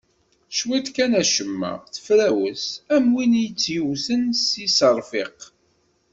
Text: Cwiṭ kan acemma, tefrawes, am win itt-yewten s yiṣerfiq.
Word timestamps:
Cwiṭ 0.57 0.87
kan 0.95 1.11
acemma, 1.21 1.73
tefrawes, 1.93 2.63
am 2.95 3.05
win 3.15 3.33
itt-yewten 3.45 4.23
s 4.45 4.47
yiṣerfiq. 4.61 5.39